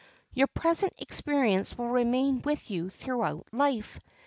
[0.33, 3.99] Your present experience will remain with you through life.